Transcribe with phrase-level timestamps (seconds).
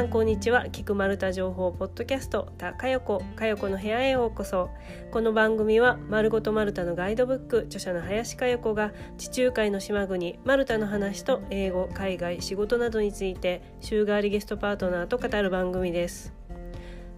[0.00, 0.70] さんこんにちは。
[0.70, 4.70] 菊丸太情報ポッドキャストたかよこかよこの部屋へようこそ。
[5.10, 16.32] この番組は丸ごと丸太のガイドブック著者の林かよこが地中海の島国丸太の話と英語海外仕事などについて週替わりゲストパートナーと語る番組です。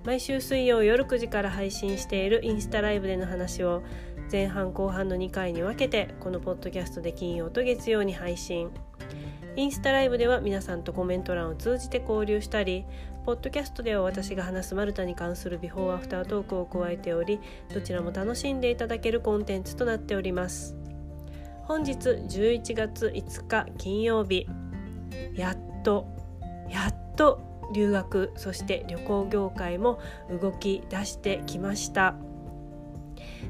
[0.04, 3.84] 毎週水曜夜9時から配信しているインスタライブでの話を
[4.28, 8.72] 前半後半の2回に分けてこのポッドキャストで金曜と月曜に配信。
[9.54, 12.86] インスタライブでは皆さんとコメント欄を通じて交流したり
[13.26, 17.38] ポッドキャストでは私が話すマルタに関するビフォーアフタートークを加えており
[17.72, 20.74] どちらも楽しんでいただけるコンテンツとなっております。
[21.64, 24.46] 本日11月5日金曜日。
[25.34, 26.08] やっと
[26.68, 27.40] やっと
[27.74, 30.00] 留学そして旅行業界も
[30.40, 32.14] 動き出してきました。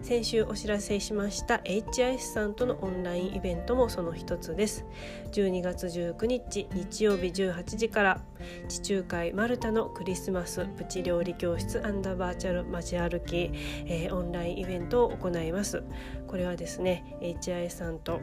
[0.01, 4.85] 先週お知らせしました HIS さんとのオンラインイベントもその一つです。
[5.33, 8.21] 12月19日日曜日18時から
[8.69, 13.51] 地中海マルタのクリスマスプチ料理教室アンダーバーチャル街歩き、
[13.87, 15.83] えー、オンラインイベントを行います。
[16.27, 18.21] これはですね HIS さんと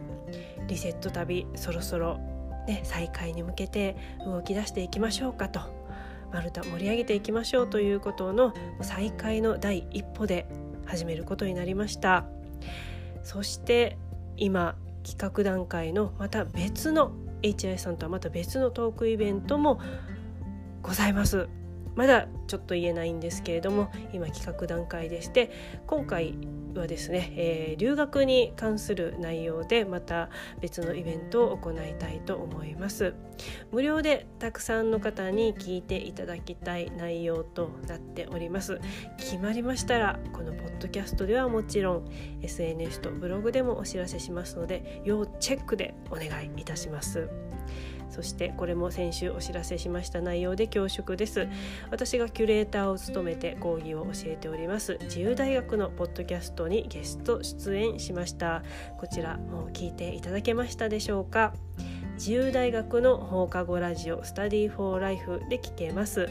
[0.68, 2.18] リセット旅そろそろ
[2.68, 3.96] ね再開に向けて
[4.26, 5.80] 動き出していきましょうかと。
[6.32, 10.48] マルタ盛り上げていきましょうということの再開の第一歩で
[10.90, 12.26] 始めることになりました。
[13.24, 13.98] そして
[14.38, 19.80] 今企画段階のまた別の HI さんとはまた別のトークイベントも
[20.82, 21.48] ございます。
[21.96, 25.52] まだちょっと言えないんですけれども今企画段階でして
[25.86, 26.34] 今回
[26.76, 30.30] はですね、えー、留学に関する内容でまた
[30.62, 33.14] 別のイベントを行いたいと思います。
[33.72, 38.80] 無料でたくさんの方に聞いていただきたい内容となっております。
[39.18, 42.10] 決まりましたらこのポッドキャストではもちろん
[42.42, 47.30] SNS とブログでもお知らせしますので要チェックでお願いいたします。
[48.10, 51.48] そしてこれも先週お知らせしました内容で恐縮です。
[51.92, 54.98] 私がキュレーターを務めて講義を教えております。
[55.04, 58.64] 自由大学のポッドキャストにゲスト出演しました。
[58.98, 61.54] こちらもう聞いていただけましたでしょうか。
[62.16, 66.28] 自由大学の放課後ラジオスタディフォーライフで聞けます。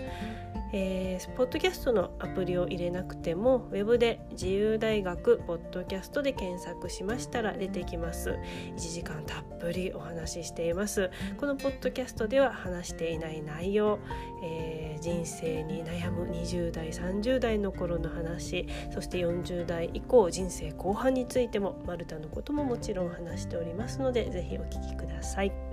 [0.73, 8.39] えー、ポッドキャストのアプリを入れなくてもウェブで自由大学ポッドキャストで検索しましたら出てきます。
[8.77, 11.11] 1時間たっぷりお話ししています。
[11.39, 13.99] このポッドキャストでは話していない内容、
[14.43, 25.68] えー、人生に悩む20代30代の頃の話そして40代以降人生後半についてもマルタのことももちろん話しておりますのでぜひお聞きください。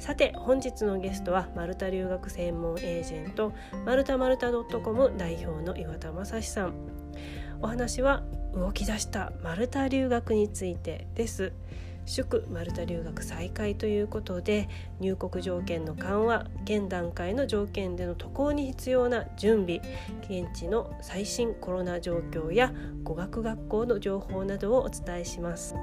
[0.00, 3.52] さて本日のゲストはマルタ留学専門エージェント
[3.84, 6.74] マルタマルタ .com 代表の岩田正史さん
[7.60, 8.22] お話は
[8.54, 11.52] 動き出したマルタ留学についてです
[12.06, 19.82] 祝マルタ留学再開ということで入国条件の緩和現段階の条件での渡航に必要な準備
[20.22, 22.72] 現地の最新コロナ状況や
[23.02, 25.74] 語学学校の情報などをお伝えします。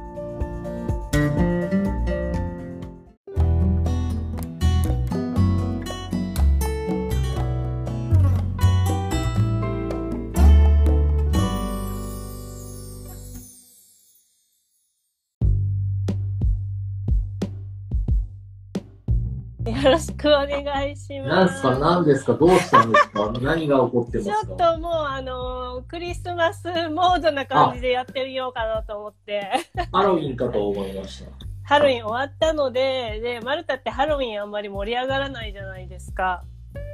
[19.87, 21.29] よろしくお願いします。
[21.29, 24.45] なんすか、なんですか、どうしたんですか、 何が起こってますか？
[24.47, 29.49] ちょっともう、あのクリスマスモードな感じでやってみようかなと思って。
[29.93, 31.31] ハロウィンかと思いました。
[31.63, 36.43] ハロウィン終わったので、で、マルタってハロウィンあんまり盛り上がらないじゃないですか。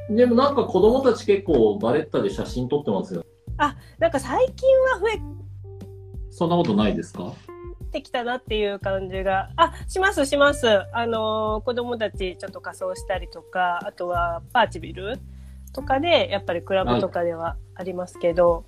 [0.09, 3.23] でもなんか子供たち結構バレッタで写真撮ってますよ。
[3.57, 5.19] あ、なんか最近は増え。
[6.29, 7.31] そんなことないですか？
[7.93, 10.67] ってきたなっていう感じが、あ、しますします。
[10.91, 15.19] あの子供たちちょっと仮装したりとか、あとはパーチビル
[15.73, 18.65] とかで、やっぱりクラブとかではありますけど、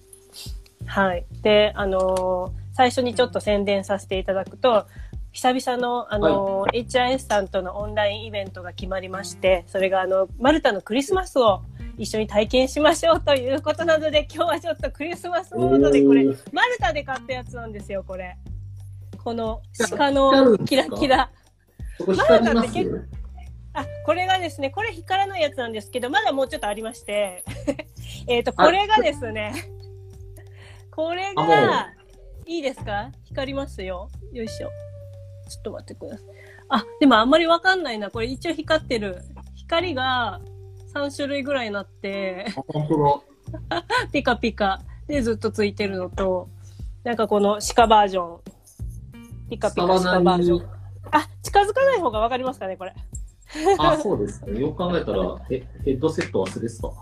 [0.85, 1.25] はい、はい。
[1.41, 4.85] で、あの最初にちょっと宣伝させていただくと、
[5.31, 11.61] 久々の、あの、はい、HIS さんとのオンラインイベントが決まりまして、それが、あの、マルタのクリスマスを
[11.97, 16.23] 一緒に体験しましょうということなので、今日はちょっとクリスマスモードでこれ、
[16.53, 18.37] マルタで買ったやつなんですよ、これ。
[19.25, 21.31] この鹿のキラキラ。
[22.07, 22.99] まだだって結構、
[23.73, 27.43] あ、これがですね、これ光らないやつなんですけど、まだもうちょっとありまして、
[28.27, 29.53] えっと、これがですね、
[30.91, 31.87] これが、
[32.45, 33.09] いいですか？
[33.23, 34.09] 光りますよ。
[34.31, 34.69] よいしょ。
[35.49, 36.27] ちょっと待ってください。
[36.69, 38.11] あ、でもあんまりわかんないな。
[38.11, 39.23] これ一応光ってる。
[39.55, 40.39] 光が
[40.93, 42.45] 3種類ぐらいになって、
[44.13, 46.47] ピカピカでずっとついてるのと、
[47.03, 48.54] なんかこの鹿バージョン。
[49.55, 50.69] ピカピカしたバージョン。
[51.11, 52.93] あ、近づかない方がわかりますかね、これ。
[53.79, 54.59] あ、そうですね。
[54.59, 56.93] よく考えたら、ヘヘッドセット忘れてたわ。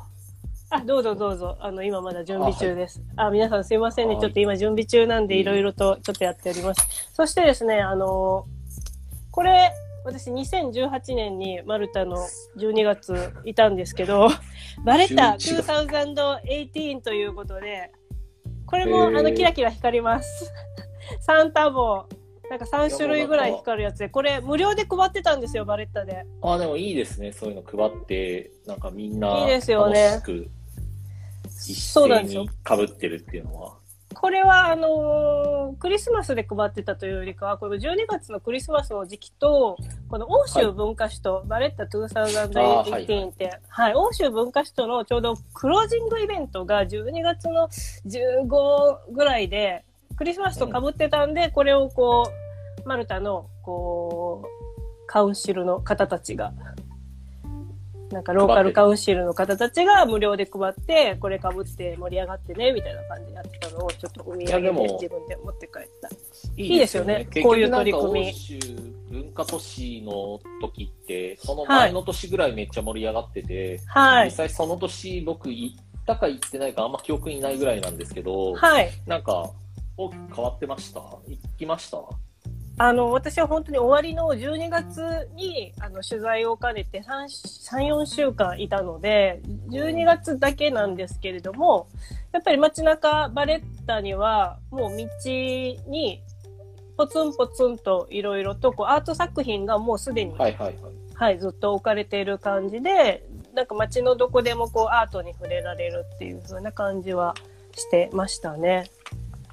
[0.69, 1.57] あ、どうぞどうぞ。
[1.59, 3.01] あの、今まだ準備中です。
[3.15, 4.17] あ,、皆さんすいませんね。
[4.19, 7.11] ちょっと今準備中なんで、いろいろとちょっとやっております。
[7.13, 8.45] そしてですね、あの
[9.31, 9.71] これ、
[10.03, 12.17] 私2018年にマルタの
[12.57, 14.29] 12月いたんですけど、
[14.83, 17.91] バレッタ2018ということで、
[18.65, 20.51] これもあのキラキラ光ります。
[21.21, 22.05] サンタボ
[22.53, 26.23] なんか3種類ぐらい光るやつで、これ無料で配ってたんですよ、バレッタで。
[26.43, 27.31] あ、でもいいですね。
[27.31, 30.51] そういうの配って、なんかみんないいですよね楽しく
[31.67, 33.73] 一斉に被ってるっていうのは。
[34.13, 39.75] これはあのークリスマスで配ってたというよりかは、この12月のクリスマスの時期と、
[40.07, 47.67] この欧州文化史とバレッタ2018って、はい、欧州文化史とのちょうどクロージングイベントが12月の
[48.05, 49.83] 15ぐらいで、
[50.15, 52.42] クリスマスと被ってたんで、これをこう、
[52.85, 54.47] マルタの、こう、
[55.07, 56.53] カウンシルの方たちが、
[58.11, 66.09] なんかローカルカウンシルの方たちが無料で配って、これ被って盛り上がってね、みたいな感じでやってたのを、ちょっとお土産で自分で持って帰った。
[66.55, 67.27] いいですよね。
[67.41, 68.33] こういう取り組み。
[69.09, 74.25] 文化都市の時って、その前の年ぐらいめっちゃ盛り上がってて、はい。
[74.25, 75.75] 実際その年僕行っ
[76.05, 78.89] たか行ってないかあんま記憶にないぐらいなんですけど、はい。
[79.05, 79.51] なんか
[79.97, 80.99] 大きく変わってました？
[80.99, 81.19] 行
[81.57, 81.97] きました？
[82.77, 91.87] あの、私は本当に終わりの12月に、あの、取材を兼ねて3、3、4週間いたので、12月だけなんですけれども、
[92.31, 95.05] やっぱり街中バレッタには、もう道
[95.87, 96.23] に、
[96.97, 100.93] ポツンポツンといろいろと、こう、アート作品がもうすでに、はいはいはい。
[101.13, 103.23] はい、ずっと置かれている感じで、
[103.53, 107.35] なんか街のどこでもこう、アートに触れられるっていう風な感じは
[107.75, 108.85] してましたね。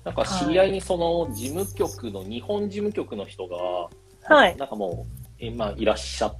[0.04, 3.88] なんか知り合いにその事務局の、日本事務局の人が、
[4.34, 4.56] はい。
[4.56, 6.36] なんかもう、えまあ、いらっしゃっ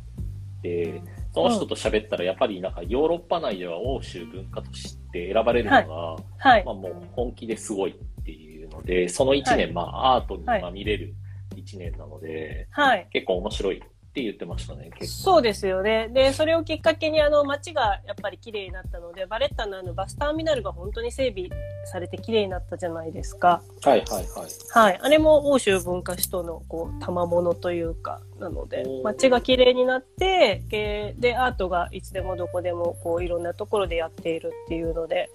[0.63, 1.03] て、
[1.33, 6.73] その人と喋ったら、やっぱりなんかヨーロッパ内では欧州文化として選ばれるのが、はいま。
[6.73, 11.15] あもう本気ですごいっていうので、その1年、はいまあアートにはいまあ見れる
[11.57, 13.09] 1年なので、はい。
[13.13, 14.91] 結構面白いって言ってましたね。
[15.03, 16.09] そうですよね。
[16.09, 21.49] で、それをきっかけにあの街がやっぱり綺麗になったので、バレッタのあのバスターミナルが本当に整備
[21.85, 23.63] されて綺麗になったじゃないですか。
[23.85, 24.27] はいはいはい。
[24.73, 24.99] はい。
[25.01, 35.31] あれも欧州文化史とのこう、賜物というか、なので街が綺麗になって、えーで、アートがいつでもどこでもこう、いろんなところでやっているっていうので、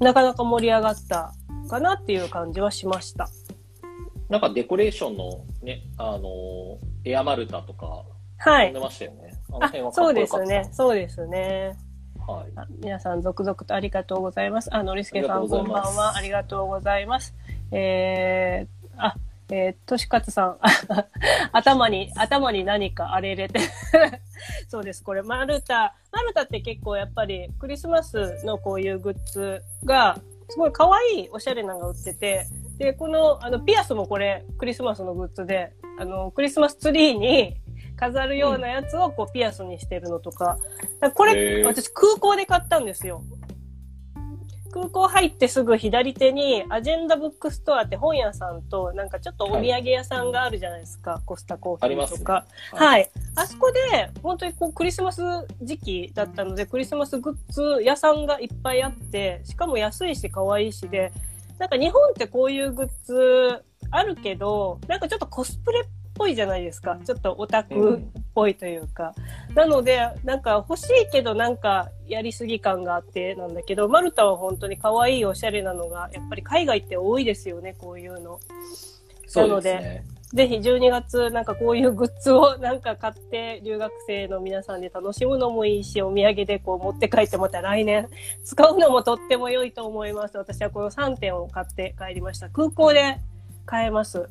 [0.00, 1.34] なかなか盛り上がった
[1.68, 3.28] かなっていう感じはしました。
[4.28, 8.04] なんかデコレーションのね、あのエアマルタとか、
[8.38, 8.80] はい飛んで。
[8.80, 9.34] ましたよね。
[9.48, 10.26] あのあ辺は、かそうで。
[10.26, 10.68] すね。
[10.72, 11.76] そうですね。
[12.26, 12.52] はい。
[12.56, 14.74] あ皆さん続々とありがとうございます。
[14.74, 16.16] あのりすけさんこうんばんは。
[16.16, 17.34] ありがとうございます。
[17.72, 19.16] えー、あ、
[19.50, 20.58] えー、としかつさん、
[21.52, 23.60] 頭に、頭に何かあれ入れて。
[24.68, 25.02] そうです。
[25.02, 30.18] これ、マルタ、マルタって結構やっぱりクリスマスのこういうグッズが、
[30.50, 32.46] すごい可愛いおしゃれなのが売ってて、
[32.78, 37.56] で、この、あの、ピアスもこれ、クリスマスのグッズで、あの、クリスマスツリーに
[37.96, 40.58] 飾るようなやつをこう、ピアスにしてるのとか、だか
[41.00, 43.22] らこれ、ー私空港で買ったんですよ。
[44.70, 51.22] 空港入ってすぐ左手に Agenda Bookstore って本屋さんとなんかちょっとお土産屋さんがあるじゃないですか。
[51.24, 52.46] Costa Coffee とか。
[52.72, 53.10] はいはい。
[53.34, 55.22] あそこで本当にこうクリスマス
[55.62, 61.12] 時期だったのでクリスマスグッズ屋さんがいっぱいあってしかも安いし可愛いしで
[61.58, 65.84] なんか日本ってこういうグッズあるけどなんかちょっとコスプレっ
[66.18, 66.98] ぽいじゃないですか。
[67.04, 68.00] ちょっとオタクっ
[68.34, 69.14] ぽいというか。
[69.54, 78.40] なので、なんか欲しいけどなんかやりすぎ感があってなんだけど、マルタは本当に可愛いおしゃれなのが、やっぱり海外って多いですよね、こういうの。
[79.26, 80.04] そうですね。
[80.34, 88.08] ぜひ12月なんかこういうグッズをなんか買って留学生の皆さんで楽しむのもいいし、お土産でこう持って帰ってまた来年
[88.44, 90.36] 使うのもとっても良いと思います。
[90.36, 92.50] 私はこの3点を買って帰りました。
[92.50, 93.18] 空港で
[93.64, 94.28] 買えます。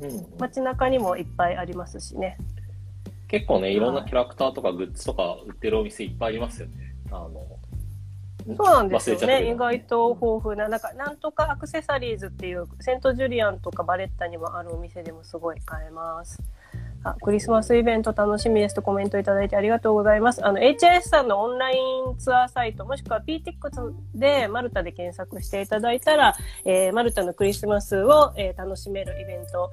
[0.00, 2.38] うん、街中にもいっぱいありますしね。
[3.26, 6.94] 結構ね、いろんなキャラクターとかグッズとか売ってるお店いっぱいありますよね。
[7.10, 7.57] あの、
[8.56, 9.50] そうなんですよね。
[9.50, 16.42] 意外と豊富な、なんか、なんとかアクセサリーズっていう、セントジュリアンとかバレッタにもあるお店でもすごい買えます。
[17.04, 20.44] あ、クリスマスイベント楽しみですとコメントいただいてありがとうございます。
[20.44, 21.76] あの、HIS さんのオンライ
[22.10, 29.70] ンツアーサイト、もしくは PTX でマルタで検索していただいたら、えーマルタのクリスマスを、えー楽しめるイベント、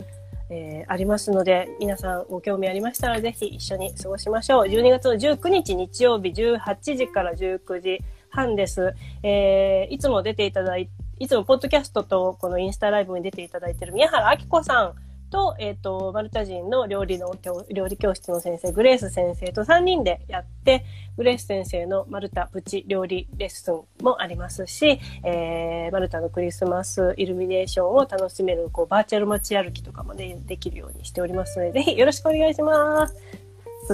[0.50, 4.68] えーありますので、皆さんご興味ありましたらぜひ一緒に過ごしましょう。
[4.68, 8.00] 12月の19日日曜日18時から19時
[8.36, 8.94] 半です。
[9.24, 10.90] えーいつも出ていただい
[11.20, 14.96] いつもポッドキャストとこのインスタライブに出ていただいてる宮原明子さん
[15.30, 20.86] と、えっ、と、マルタ人の料理の教、料理教室の先生、グレース先生と3人でやって、
[21.18, 33.45] グレース先生のマルタプチ料理レッスンもありますし、えー、マルタのクリスマスイルミネーションを楽しめる、こう、バーチャル街歩きとかもね、できるようにしておりますので、ぜひよろしくお願いします。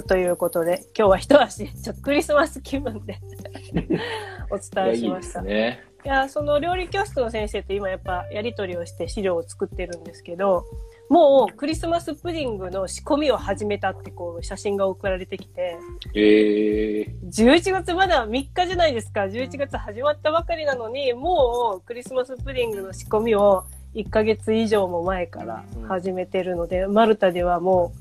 [0.07, 3.19] ということで、今日は一足、ちょっとクリスマス気分で
[4.50, 5.41] お伝えしました。
[5.41, 5.83] すね。
[6.05, 10.63] いや、その料理教室の先生と今やっぱやり取りをして資料を作ってるんですけど、
[11.10, 15.77] もうクリスマスプディングの仕込みを始めたってこう写真が送られてきて、
[16.15, 19.24] えー、11月まだ3日じゃないですか。
[19.24, 27.93] 11月始まったばかりなのに、もうクリスマスプディングの仕込みを1ヶ月以上も前から始めてるので、マルタではも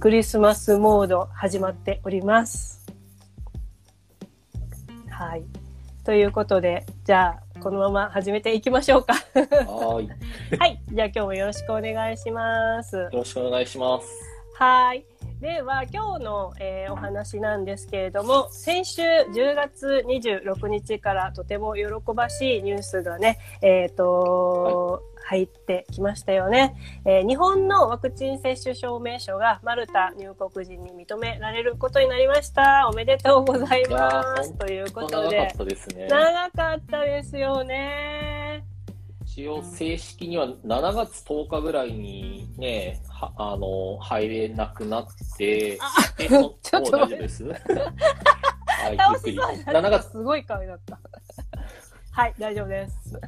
[0.00, 2.86] クリスマスモード始まっております。
[5.10, 5.44] はい。
[6.06, 9.12] ということで、じゃあ、このまま始めていきましょうか。
[9.12, 10.08] はーい。
[10.08, 10.14] よ
[10.58, 10.80] はい。
[10.90, 13.10] じゃあ今日もよろしくお願いします。
[13.12, 14.08] ろしくお願いします。
[14.54, 15.04] はい。
[15.38, 32.88] では、今日の、えーお話なんですけれども、先週10月26日からとても喜ばしいニュースがね、えっ、と、入ってきましたよね、えー日本のワクチン接種証明書がマルタ入国時に認められることになりました。
[32.88, 34.52] おめでとうございます。
[34.52, 36.08] ーということ長かでっ、たですね。
[36.08, 38.64] 長かったですよね。
[39.24, 45.06] 一応正式には7月10日ぐらいにね、はあの、入れなくなっ
[45.38, 45.78] て、
[46.18, 47.44] でそ ちょっと大丈夫です？
[47.46, 47.54] は
[48.88, 49.32] い、ゆ倒っくり。
[49.34, 50.98] しそうにな7った月、すごい顔だった。
[52.10, 53.20] はい、大丈夫です。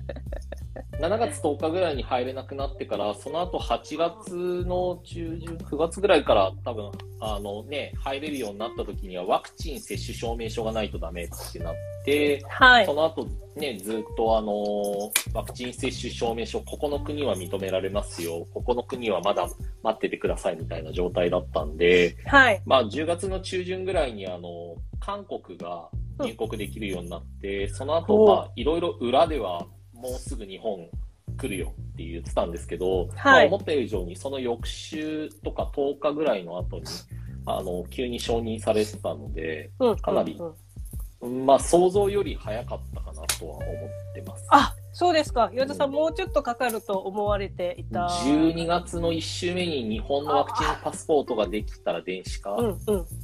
[0.98, 11.74] 7月10日ぐらいに入れなくなってから、その後8月の中旬、9月ぐらいから多分、あのね、入れるようになった時にはワクチン接種証明書がないとダメってなっ
[12.04, 12.94] て、はいそ。
[12.94, 13.26] の後
[13.56, 19.48] ね、ずっとあの、ワクチン接種証明書、ここの国は認められますよ、ここの国はまだ
[19.82, 22.62] 待っててくださいみたいな状態だったんで、はい。
[22.64, 25.88] まあ10月の中旬ぐらいにあの、韓国が
[26.18, 29.66] 入国できるようになって、その後、おまあいろいろ裏では
[30.02, 30.88] もうすぐ日本
[31.36, 36.84] 来るよって言ってたんですけど、まあはい思った以上にその翌週とか10日ぐらいの後に、
[37.46, 40.54] あの、急に承認されてたので、うんかなりうん
[41.20, 44.44] うんまあ想像より早かったかなとは思ってます。
[44.50, 45.50] あ、そうですか。
[45.54, 48.06] 岩田さん、もうちょっとかかると思われていた。
[48.06, 52.76] 12月の1週目に日本のワクチンパスポートができたら電子化、うんうん。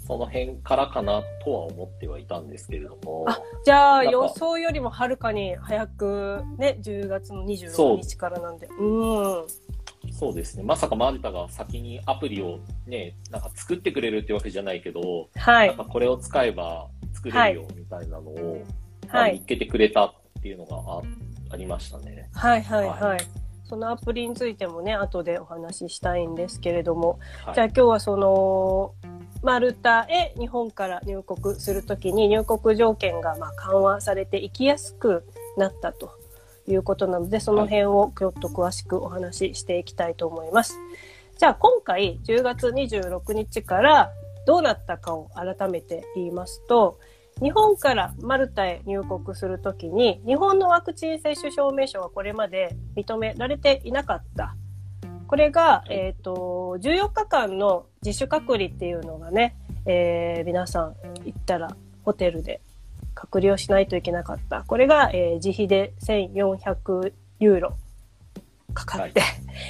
[0.06, 8.66] その辺からかなとは思ってはいたんですけれども、あじゃあ、予想よりもはるかに早く、ね、10月の26日からなんで。
[8.66, 9.46] うん。
[10.10, 15.76] そうですね、まさかマルタが先にアプリをね、なんか作ってくれるってわけじゃないけど、はいなん。
[15.76, 18.62] かこれを使えば作れるよみたいなのを、
[19.12, 19.32] まあはい。
[19.34, 21.02] 見つけてくれたっていうのがあ
[21.50, 22.28] ありましたね。
[22.34, 22.92] はいはいは。
[22.94, 23.20] はい
[23.68, 28.94] そのアプリについてもね、後でお話ししたいんですけれども、はいじゃあ今日はその、
[29.42, 35.24] マルタへ日本から入国するときに入国条件がまあ緩和されていきやすく
[35.58, 36.18] なったと
[36.66, 40.78] いうことなので、その辺をちょっと詳しくお話ししていきたいと思います。
[41.36, 44.10] じゃあ今回10月26日から
[44.46, 46.98] どうなったかを改めて言いますと、
[47.40, 54.56] 日本からマルタへ入国するときに、日本のワクチン接種証明書はこれまで認められていなかった。
[55.28, 62.60] これが、えっ、と、14日間の自主隔離っていうのがね、えー皆さん行ったらホテルで
[63.14, 64.64] 隔離をしないといけなかった。
[64.64, 67.76] これが、えー自費で1400ユーロ
[68.78, 69.22] かかって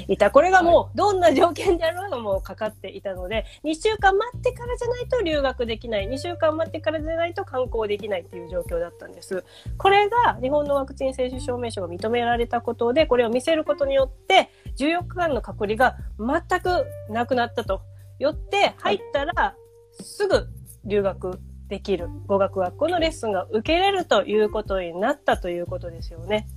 [0.08, 0.30] いた。
[0.30, 6.08] これがもうどんな条件であろうがもうかかっていたので、2週間待ってからじゃないと留学できない。
[6.08, 9.44] 2週間待ってからじゃないと観光できないっていう状況だったんです。
[9.76, 17.82] これが日本のワクチン接種証明書が認められたことで、これを見せることによって、14日間の隔離が全くなくなったと。
[18.18, 19.54] よって、入ったら
[19.92, 20.48] すぐ
[20.84, 22.08] 留学できる。
[22.26, 26.48] 語学学校のレッスンが受けれるということになったということですよね。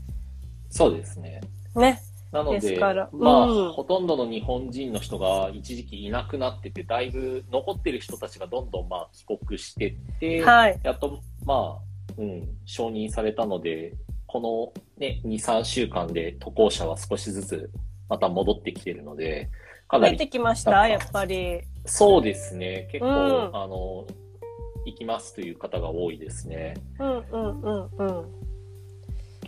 [0.70, 1.42] そうですね。
[1.76, 2.02] ね。
[2.32, 10.80] なので、まあ、うんほとんどの日本人の人が一時期いなくなってて、だいぶ残ってる人たちがどんどんまあ帰国してって、はい。
[10.82, 13.94] やっとまあ、うん、承認されたので、
[14.28, 17.70] このね、2、3週間で渡航者は少しずつ
[18.08, 19.50] また戻ってきてるので、
[19.90, 21.60] かなりてきましたやっぱり。
[21.86, 22.88] そうですね。
[22.94, 24.08] 結構、うんあの、
[24.86, 26.76] 行きますという方が多いですね。
[26.98, 28.41] うんうんうんうん。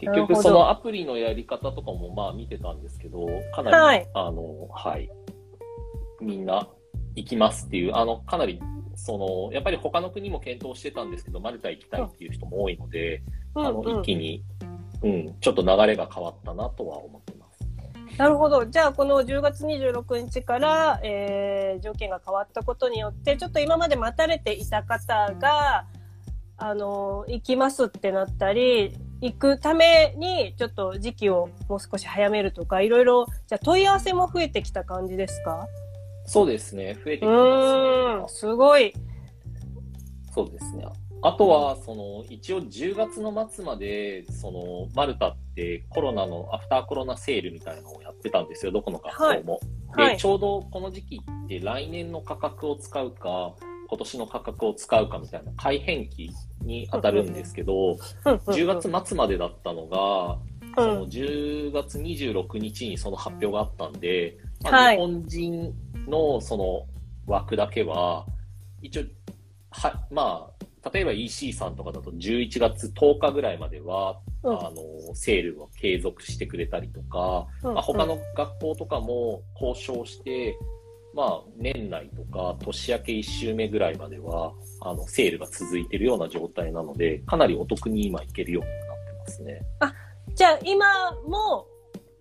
[0.06, 5.10] 結局、そのアプリのやり方とかもまあ見てたんですけど、かなり、はいあの、はい。
[6.22, 6.68] みんな
[7.16, 8.62] 行きますっていう、あの、かなり、
[8.96, 13.22] その、やっぱり他の国も検討してたんですけど、マルタ行きたいっていう人も多いので、
[13.56, 14.44] うんあの、うん一気に、
[15.04, 18.18] うん、ちょっと流れが変わったなとは思ってます。
[18.18, 18.66] なるほど。
[18.66, 25.88] じゃあ、この10月26日から、えー条件が変わったことによって、ちょっと今まで待たれていた方が、
[26.58, 35.68] あの、行きますってなったり、行くために、ちょっと時期をもう少し早めるとか、いろいろ、じゃあ問い合わせも増えてきた感じですか？
[36.26, 38.52] そうですね、増えてきますね。
[38.52, 38.94] すごい。
[40.34, 40.86] そうですね。
[41.22, 49.28] あとは、その、一応10月の末まで、その、マルタってコロナのアフターコロナセールみたいなのをやってたんですよ、どこの学校も。
[49.30, 49.60] はいはい
[49.96, 53.54] で、ちょうどこの時期って来年の価格を使うか、
[53.88, 57.98] 今年の価格を使うかみたいな改変期に当たるんですけど、うん。
[58.26, 60.38] うんうん10月末までだったのが、
[60.78, 61.10] うそのん。
[61.10, 64.96] 10月26日にその発表があったんで、まあ、はい。
[64.96, 65.74] 日本人
[66.08, 66.88] のその
[67.26, 68.26] 枠だけは、
[68.82, 69.04] 一応、
[69.72, 70.50] は、ま
[70.84, 74.60] あ、例えば EC さんとかだと11月10日ぐらいまでは、うん。
[74.60, 77.74] あの、セールを継続してくれたりとか、うん。
[77.76, 80.58] まあ、他の学校とかも交渉して、
[81.14, 89.62] まあ、年内とか年明け1週目ぐらいまでは、あの、セールが続いているような状態なので、かなりお得に今行けるようになってますね。
[90.36, 91.68] じゃあ、今も、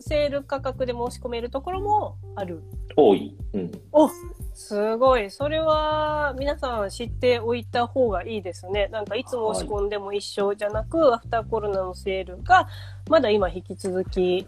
[0.05, 2.61] セール価格で申し込めるところもある？
[2.97, 3.37] 多い。
[3.53, 3.71] うん。
[3.93, 4.11] お
[4.53, 5.31] すごい。
[5.31, 8.89] それは皆さん知っておいた方がいいですね。
[8.89, 12.69] なんかいつ申し込んでも一緒じゃなく、アフターコロナのセールが
[13.09, 14.45] まだ今引き続き、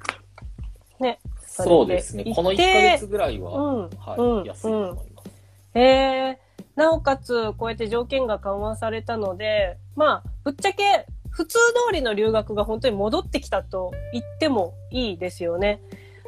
[0.98, 1.20] ね。
[1.62, 2.62] そうですねこの1ヶ
[2.96, 3.90] 月ぐらいは、うん。
[3.98, 5.30] はい、うん安いと思います。
[5.74, 6.36] えー、
[6.76, 15.80] なおかつ、こうやって条件が緩和されたので、まあ、ぶっちゃけ、普通通りの留学が本当に戻ってきたと言ってもいいですよね。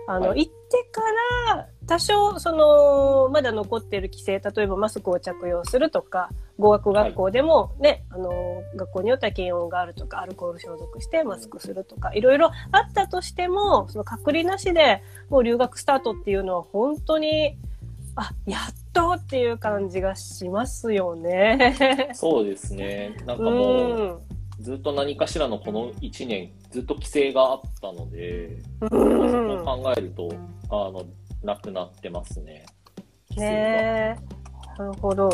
[0.07, 1.01] あの、はい行ってか
[1.55, 17.57] ら、多少、その、まだ残っている規制、例えばマスクを着用するとか、語学学校でもね、あの、学校によっては検温があるとか、アルコール消毒してマスクするとか、いろいろあったとしても、その隔離なしでもう留学スタートっていうのは本当に、
[18.17, 18.61] あ、やっ
[18.93, 22.11] とっていう感じがしますよね。
[22.15, 23.15] そうですね。
[23.27, 24.19] なんかうもう、ん。
[24.61, 28.57] ずっと何かしらのこの1年、ずっと規制があったので、
[28.91, 30.29] うを考えると、
[30.71, 31.05] あの、
[31.43, 32.67] なくなってますね。
[33.37, 34.79] ねえ。
[34.79, 35.31] なるほど。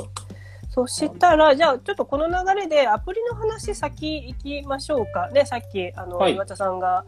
[0.70, 5.28] そしたら、じゃあ、ちょっとこの流れでアプリの話先行きましょうか。
[5.30, 7.04] ね、さっき、あの、はい岩田さんが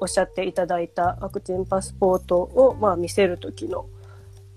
[0.00, 3.86] おっしゃっていただいたワクチンパスポートを、まあ、見せるときの、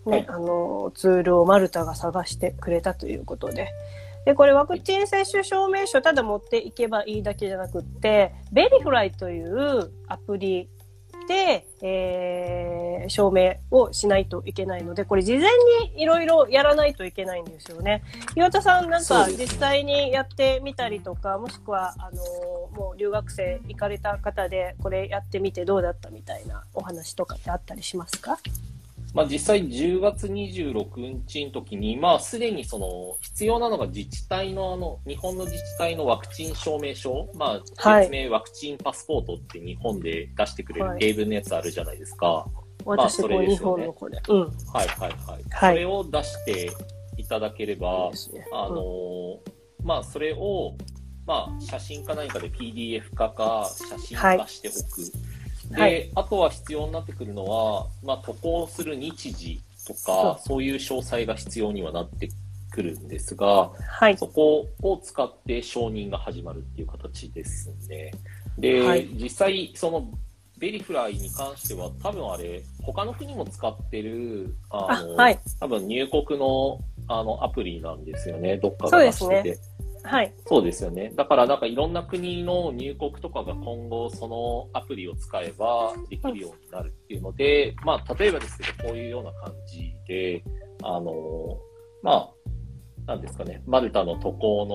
[0.06, 3.70] ね、はいあの、ツールをマルタが探してくれたということで。
[4.26, 10.70] で、これワクチン接種証明書ただ持っていけばいいだけじゃなくって、ベリフライというアプリ
[11.28, 15.42] で、えー証明をしないといけないので、これ事前
[15.94, 18.02] にいろいろやらないといけないんですよね。
[18.36, 28.40] 岩田さんなんか実際にやってみたりとか、もしくは、あのーもう留学生行かれた方で、これやってみてどうだったみたいなお話とかってあったりしますか？
[29.16, 42.46] まあ、実際10月26日の時に、まあ、すでにその必要なのが自治体のあの日本の自治体のワクチン証明書、まあ、はい別名ワクチンパスポートって日本で出してくれはいる英文のやつあるじゃないですか。
[42.84, 43.90] 私、そこう日れですよね。
[44.28, 44.40] うん。
[44.42, 45.10] はいはいはい。
[45.50, 46.72] はいそれを出して
[47.16, 49.38] いただければ、ですねあのー
[49.86, 50.76] まあ、それを、
[51.26, 55.35] まあ、写真か何かで PDF 化か写真化しておく。
[55.72, 62.30] で、はいあとは必要になってくるのは、まあ、渡航する日時とか、そそういう詳細が必要にはなって
[62.72, 64.18] くるんですが、はい。
[64.18, 68.12] そこを使って承認が始まるっていう形ですね。
[68.58, 70.10] で、はい実際、その、
[70.58, 78.58] ベリフライに関しては、多分あれ、他の国も使ってる、あの、あはい多分入国の、あの、アプリなんですよね。
[78.58, 79.60] どっかが出してて。
[80.06, 80.34] はい。
[80.46, 81.12] そうですよね。
[81.16, 90.44] だからなんかいろんな国の入国とかが今後そのアプリを使えばできるようになるっていうので、まあ例えばですけどこういうような感じで、
[90.84, 91.12] あの、
[92.04, 92.30] まあ、
[93.08, 94.66] なんですかね、マルタの渡航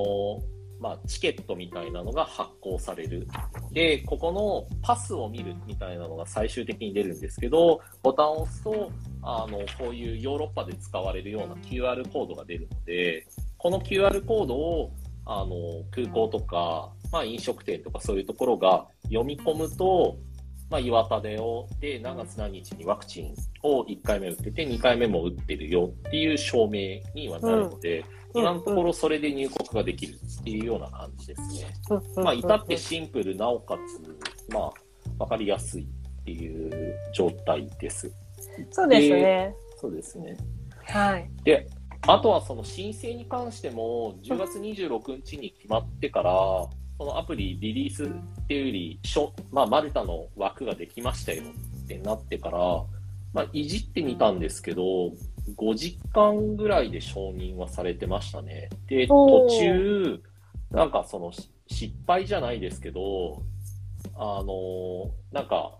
[0.43, 3.29] のまあ、チケットみたいなのが発行される。
[3.71, 8.91] で、ここのパスを見るみたいなのが最終的に出るんですけど、ボタンを押すと、
[9.23, 13.27] あの、こういうヨーロッパで使われるような QR コードが出るので、
[13.59, 14.91] この QR コードを、
[15.25, 20.17] あの、空港とか、まあ、飲食店とかそういうところが読み込むと、
[20.71, 28.05] まあ、岩田でを、で、何月何日にワクチンを1回目打ってて、2回目も打ってるよっていう証明にはなるので、
[28.35, 31.75] 今のところそれで入国ができるっていうような感じですね。
[32.23, 33.77] まあ、至ってシンプル、なおか
[34.49, 34.73] つ、まあ、
[35.19, 38.13] わかりやすいっていう状態です。
[38.71, 39.55] そうですね。
[39.77, 40.37] そうですね。
[40.87, 41.29] はい。
[41.43, 41.67] で、
[42.07, 46.33] あとはその申請に関しても、10月26日に決まってから、
[46.99, 52.59] そのアプリリリースっていうより、しょまあ、マルタの枠ができましたよっってなってから、
[53.33, 55.13] まあ、いじってみたんですけど、
[55.57, 58.69] 5時間ぐらいで承認はされてましたね。
[58.87, 60.23] で、途中、
[60.71, 63.43] なんかそのし失敗じゃないですけど、
[64.15, 65.77] あのなんか、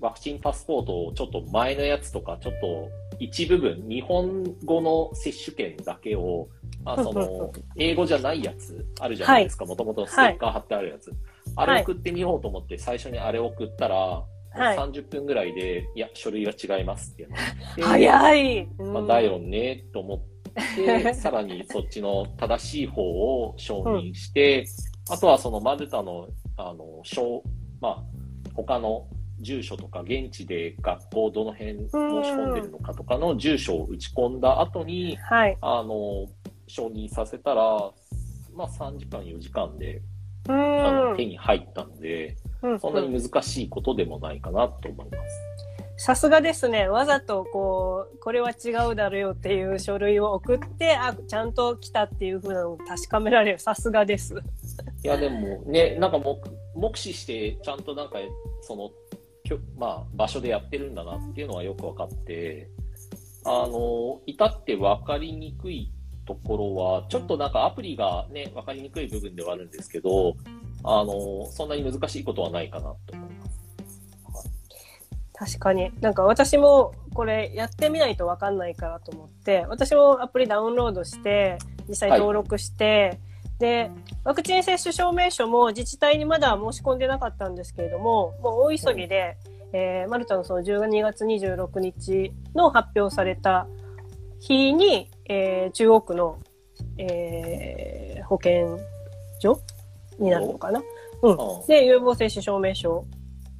[0.00, 6.48] ワクチンパスポートをちょっと前のやつとか、ちょっと一部分、日本語の接種券だけを、
[6.84, 7.26] あそうんうんう。
[7.26, 11.12] んの、英語じゃないやつあるじゃないですか、もともとステッカー貼ってあるやつ。
[11.56, 14.24] あれ送ってみようと思って、最初にあれ送ったら、
[14.54, 14.78] はい。
[14.78, 17.36] 30分ぐらいで、いや、書類は違いますっていうの。
[17.84, 18.66] 早い。
[18.78, 24.64] まあ、だよね、と思って、 さらにそっちの正しい方を承認して、
[25.10, 27.42] あとはそのマルタの、あの、小、
[27.80, 28.02] まあ、
[28.54, 29.08] 他の
[29.44, 35.56] 住所とか、現地で学校どの辺申し込んでるのかとかの住所を打ち込んだ後に、はい。
[35.60, 36.26] あの、
[36.66, 37.62] 承認させたら、
[38.54, 40.02] まあ3時間、4時間で、
[40.48, 45.54] うあのん手に入ったので、うんそんなに難しいことでもないかなと思います。
[45.96, 46.88] さすがですね。
[46.88, 53.58] わざとこう、これは違うだろうよっていう書類を送って、あ、ちゃんと来たっていうふうなのを確かめられる。
[53.60, 54.34] さすがです。
[55.04, 56.36] いや、でもね、なんか目
[56.74, 58.18] 目視して、ちゃんとなんか、
[58.62, 58.90] その、
[59.76, 62.70] まあ、場所でやってるんだなっていうのはよく分かって、
[63.44, 65.92] あの、至って分かりにくい
[66.24, 70.34] ところは、ちょっとなんかアプリがね、分かりにくい部分ではあるんですけど、
[70.82, 73.60] あの、そんなに難しいことはないかなと思います。
[75.34, 75.90] 確かに。
[76.00, 83.18] なんか私もこれやってみないとわかんないからと思って、私もアプリダウンロードして、実際登録して、
[83.58, 83.90] で、
[84.24, 89.36] ワクチン接種証明書も自治体にまだ申し込んでなかったんですけれども、もう大急ぎで、
[89.72, 93.66] えーマルタのその12月26日の発表された
[94.40, 96.38] 日に、えー中央区の、
[96.98, 98.78] えー保健
[99.38, 99.60] 所
[100.18, 100.82] になるのかな？
[101.22, 101.32] うん。
[101.32, 103.04] うんで、予防接種証明書を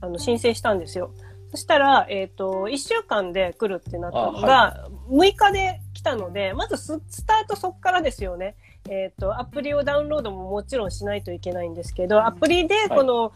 [0.00, 1.10] あの申請したんですよ。
[1.50, 8.56] そしたら、えっ、と、1週間で来るってなったのあが、6日で来たので、まずススタートそっからですよね。
[8.88, 13.32] えっ、と、アプリをダウンロードももちろんしないといけないんですけど、アプリでこの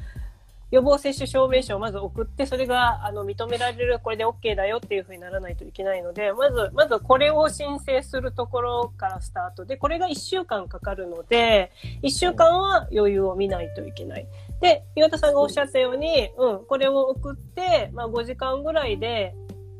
[0.71, 14.27] 予防接種証明書をまず送って、それがあの認められる、これで OK だよっていうふうにならないといけないので、まず、まずこれを申請するところからスタートで、これが1週間かかるので、1週間は余裕を見ないといけない。
[14.61, 19.35] で、岩田さんがおっしゃったように、うん、これを送って、まあ5時間ぐらいで、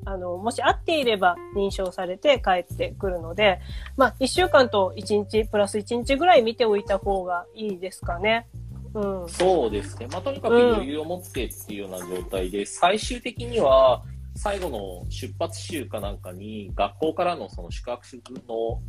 [0.05, 3.61] あの、もし合っていれば認証されて帰ってくるので、
[3.97, 8.47] まあ1週間と1日、プラス1日ぐらい見ておいた方がいいですかね。
[8.95, 9.29] うん。
[9.29, 10.07] そうですね。
[10.11, 14.03] まあ、とにかく余裕を持ってっていうような状態で、最終的には、
[14.35, 18.05] 最後の出発週かなんかに、学校からのその宿泊
[18.49, 18.81] の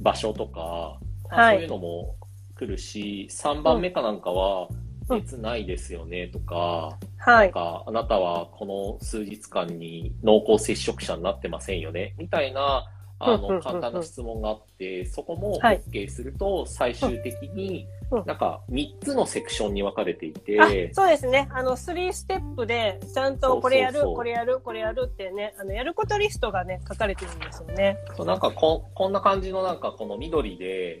[0.00, 0.98] 場所とか、
[1.30, 2.16] まあはいそういうのも
[2.56, 7.46] 来るし、3番目かなんかは、うん熱ないですよねとか、はい。
[7.46, 12.86] なんか、あなたはこの数日間に濃厚接触者になってませんよねみたいな、
[13.18, 21.48] あの、簡単な質問があって、そこもはい OK すると、最終的にうん、なんか、3つのセクションに分かれていて、あそうですね。
[21.52, 27.98] あの、3ステップで、ちゃんとこれやる、これやる、これやるってね、あの、やることリストがね、書かれてるんですよね。
[28.16, 31.00] そうなんかこ、こんな感じのなんか、この緑で、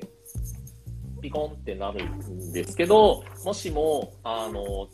[1.24, 4.88] ピコンってなるんですけど、もしも、あの、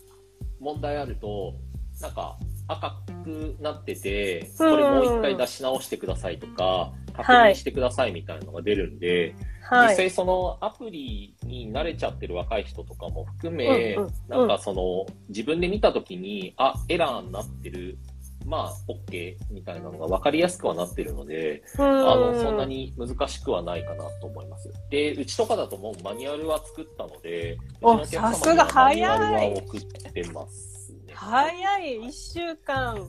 [0.61, 1.55] 問題あると、
[2.01, 2.39] なんか、
[2.69, 9.89] 赤くなってて、これもう一回出し直してくださいとか、確認してくださいみたいなのが出るんで、はい。
[9.89, 17.99] 実際そのアプリに慣れちゃってる若い人とかも含め、うんうんなんかその自分で見たときに、あ、エラーになってる、
[18.47, 24.73] まあ、OK みたいなのが分かりやすくはなってるので、ああの、そんなに難しくはないかなと思います。
[24.91, 29.81] で、うちとかだともうマニュアルは作ったので、おさすが早い送っ
[30.13, 31.15] てますね。
[31.15, 32.01] 早い。
[32.01, 33.09] 1週間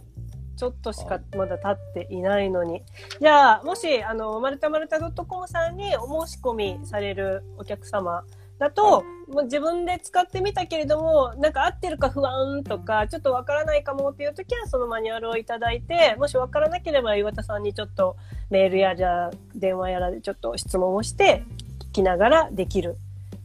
[0.62, 2.84] ちょっとしかまだ経っていないのに。
[3.20, 8.24] じゃあもしあのマルタマルタ .com さんにお申し込みされるお客様
[8.62, 18.17] だと、もう自分で使ってみたけれどもなんか合ってるか不安とかちょっとわからないかもっていう時はそのマニュアルをいただいてもしわからなければ岩田さんにちょっと
[18.52, 21.43] メールやら電話やらでちょっと質問をして
[21.80, 22.97] 聞きながらできる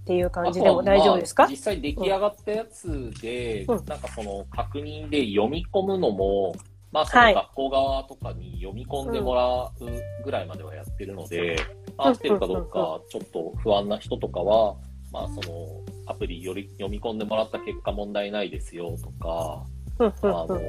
[0.03, 1.45] っていう感じでも大丈夫ですか？
[1.45, 3.85] まあ実際出来上がったやつで、うん。
[3.87, 6.55] なんかその確認で読み込むのも、
[6.93, 7.35] まあそはい。
[7.35, 11.57] の学校側とかに読み込んでもらうぐらいまではやってるので、
[11.97, 14.77] 合ってるかどうかちょっと不安な人とかは、
[15.17, 19.65] まあそのアプリより読み込んでもらった結果問題ないですよとか、
[19.99, 20.61] あの、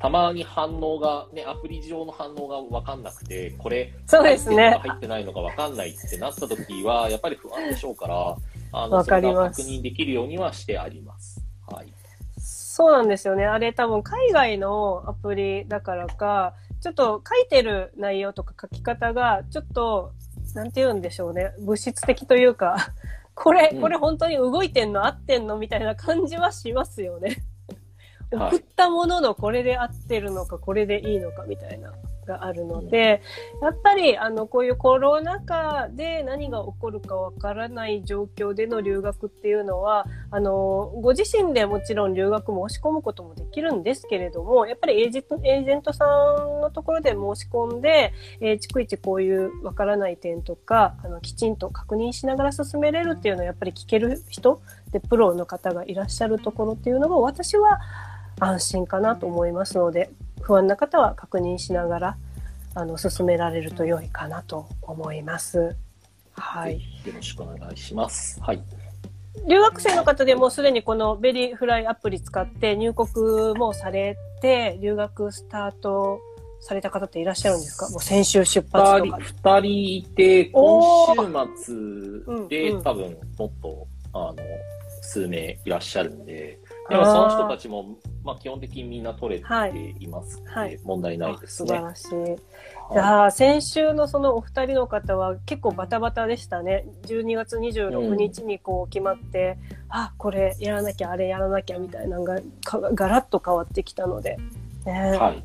[0.00, 8.36] たまに反応が、ね、アプリ上の反応がわかんなくて、これ、そうですね入ってないのかわかんないってなった時は、やっぱり不安でしょうから、
[8.72, 11.44] あの、わかりますそれが確認できるようにはしてあります。
[11.66, 11.92] はい。
[12.38, 13.46] そうなんですよね。
[13.46, 20.12] あれ多分海外のアプリだからか、ちょっと書いてる内容とか書き方が、ちょっと、
[20.54, 21.52] なんて言うんでしょうね。
[21.58, 22.92] 物質的というか、
[23.36, 27.28] これ、うんこれ本当に動いてんの合ってんのみたいな感じはしますよね。
[27.28, 27.36] はい
[28.32, 31.92] 送ったもののこれで合ってるのか、これでいいのかみたいな。
[32.26, 33.22] があるので、
[33.62, 54.60] やっぱりあのこういうコロナ禍で何が起こるかわからない状況での留学っていうのはあのご自身でもちろん留学申し込むこともできるんですけれどもやっぱりエージェントエージェントさんのところで申し込んで、えー逐一こういうわからない点とかあのきちんと確認しながら進めれるっていうのはやっぱり聞ける人
[54.90, 57.80] でプロの方がいらっしゃるところっていうのが私は
[58.40, 60.10] 安心かなと思いますので
[60.42, 62.16] 不安な方は確認しながら
[62.74, 65.76] あの進められると良いかなと思います。
[66.32, 66.80] はい。
[67.04, 68.40] よろしくお願いします。
[68.42, 68.62] はい。
[69.48, 76.20] 留学生の方でもうすでにこのベリーフライアプリ使って入国もされて留学スタート
[76.60, 77.88] された方っていらっしゃるんですか？
[77.90, 79.18] もう先週出発とか。
[79.18, 81.74] 二人いて、お今週末
[82.48, 84.36] で、うんうん多分もっと、あの、
[85.02, 89.46] 数名いらっしゃるんで、でもその人たちも、まあ基本的にみんな取れて
[89.98, 91.68] いますので、はい問題ないですね。
[91.68, 92.98] 素晴らしい。
[92.98, 96.84] あ先週のそのお二人の方は結構バタバタでしたね。
[97.06, 104.38] 12月26日にこう決まって、あ、これやらなきゃ、あれやらなきゃみたいなのがかガラッと変わってきたので。
[104.84, 105.44] ね、はい。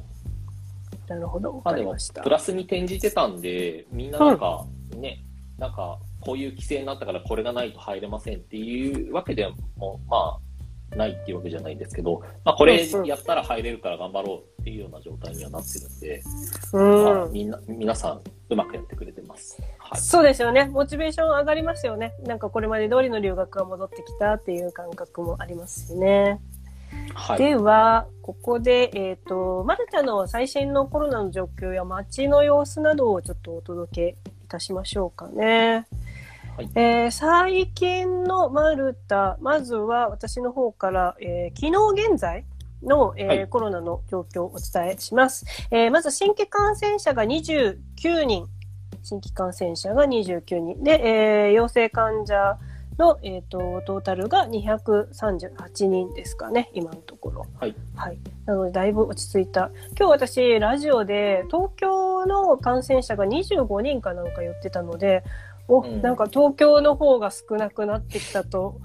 [1.08, 1.56] なるほど。
[1.58, 2.30] わかりましたプ。
[2.30, 5.24] ラスに転じてたんで、みんななんか、ね、
[5.58, 10.51] なんか、こういう規制になったからこれがないと入れませんっていうわけでも、まあ、
[10.96, 16.24] ないっていうわけじゃないんですけど、まあ、これやったら入れるから頑張ろうっていうような状態にはなってるんで、
[16.74, 17.04] うん。
[17.04, 19.62] まあ、みんな、皆さん、うまくやってくれてます。
[19.78, 20.02] はい。
[20.02, 20.66] そうですよね。
[20.66, 22.14] モチベーション上がりますよね。
[22.24, 26.42] なんかこれまで通りの留学が戻ってきたっていう感覚もありますしね。
[27.14, 27.38] はい。
[27.38, 35.88] では、ここで、えっ、と、マルタの最新のコロナの状況や街の様子などをちょっとお届けいたしましょうかね。
[36.58, 42.46] はいえー最近のマルタ、まずは私の方から、えー昨日現在
[42.84, 45.46] の、えーはいコロナの状況をお伝えします。
[45.72, 47.78] えーまず新規感染者が29
[48.26, 48.48] 人、
[49.02, 52.58] 新規感染者が29人で、えー陽性患者
[52.98, 57.46] の、えー、とトータルが238人ですかね、今のところ。
[57.60, 57.76] はい。
[57.96, 58.20] はい。
[58.46, 59.72] なので、だいぶ落ち着いた。
[59.98, 65.24] 今日私、ラジオで、東京の感染者が25人かなんか言ってたので、
[65.72, 68.80] お、うんなんか東京の方が少なくなってきたと。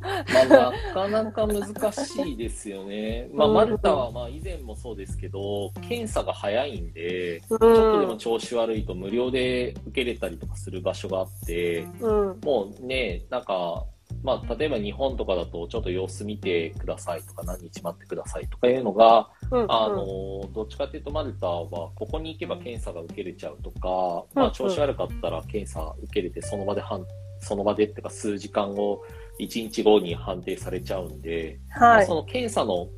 [0.00, 3.28] まあ、なかなか難しいですよね。
[3.32, 8.18] まあ、うんマルタは、まあ、以前もそうですけど、検査が早いんで、うちょっとでもん。
[8.18, 12.40] 調子悪いと無料で受けれたりとかする場所があって、うん。
[12.42, 13.84] もうね、なんか、
[14.22, 19.66] まあ、例えば日本とかだと、ちょっと様子見てくださいとか、何日待ってくださいとかいうのが、うん。
[19.68, 27.04] あの、どっちかっていうと、マルタは、ここに行けば検査が受けれちゃうとか、うんまあ、調子悪かったら検査受けれて、その場で判、
[27.40, 29.02] その場でっていうか、数時間後、
[29.40, 32.14] 1日後に判定されちゃうんで、まはいあそ。
[32.14, 32.88] の検査の、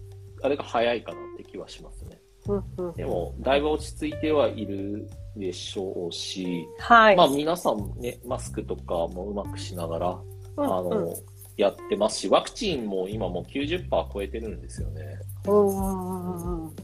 [0.42, 2.18] あれが早いかなって気はしますね。
[2.48, 5.06] うんうんでも、だいぶ落ち着いてはいる
[5.36, 7.16] でしょうし、はい。
[7.16, 11.14] まあ皆さんね、マスクとかもうまくしながら、うんあの、
[11.56, 15.18] やってますし、ワクチンも今もう90%超えてるんですよね。
[15.46, 16.76] うんうんうん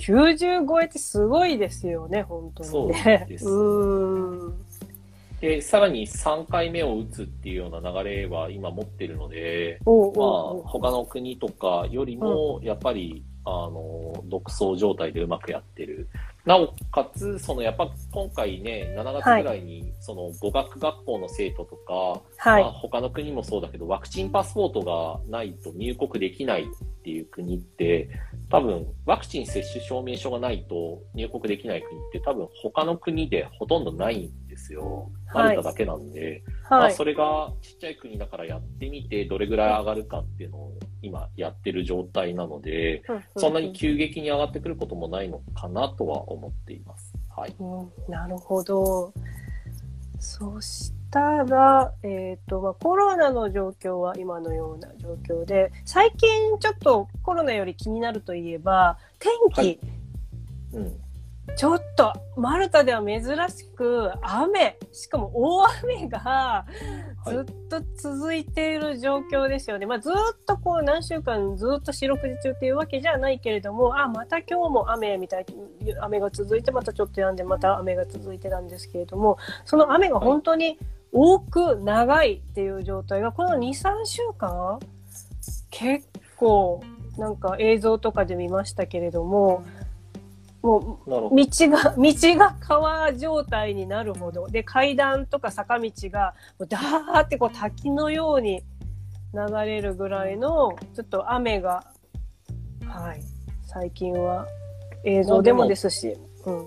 [0.00, 3.02] 90超えってすごいですよね、本当にね。
[3.04, 4.64] そうですうん。
[5.40, 16.08] で、さらに3回目を打つっていうような流れは今持ってるので、まあおうおうおう他の国とかよりも、やっぱり、あの、独走状態でうまくやってる。
[16.44, 21.92] なおかつ、そのやっぱ今回ね、7月ぐらいに、その語学学校の生徒とか、
[22.38, 22.72] はいまあ、。
[22.72, 26.66] 他の国もそうだけど、ワクチンパスポートがないと入国できないっ
[27.02, 28.08] ていう国って、
[28.48, 35.10] 多分、ワクチン接種証明書がないと入国できない国って多分他の国でほとんどないんですよ。
[35.26, 36.94] はいマルタだけなんで、まあ、はい。
[36.94, 43.02] それがちっちゃい国だからやってみて、どれぐらい上がるかっていうのを今やってる状態なので、
[43.36, 47.12] そんなに急激に上がってくることもないのかなとは思っています。
[47.36, 47.54] はい。
[47.58, 49.12] うんなるほど。
[50.20, 59.80] そしたら、えっ、と、まあ、コロナの状況は今のような状況で、最近ちょっとコロナより気になるといえば、天気、はい
[60.74, 60.99] うん。
[61.56, 66.66] ちょっと、マルタでは珍しく雨、しかも大雨がは
[67.26, 69.86] いずっと続いている状況ですよね。
[69.86, 70.14] まあ、ずっ
[70.46, 75.46] とこう何週間ずっと四六時中っていうわけじゃないけれども、あ、また今日も雨みたい、
[76.00, 80.78] 雨が続いて、またちょっと止んで、また雨が続いてたんですけれども、その雨が本当に
[81.12, 84.78] 多く長いっていう状態が、この2、3週間、
[85.70, 86.82] 結構
[87.18, 89.62] なんか映像とかで見ましたけれども
[90.62, 91.30] るほど。
[91.30, 94.46] 道が道が川状態になるほど。
[94.48, 98.62] で階段とか坂道がもうダーってこう滝のように
[99.32, 101.84] 流れるぐらいのちょっと雨が
[102.86, 103.22] はい。
[103.72, 104.46] 最近は
[105.04, 106.66] 映像でもですし、うん、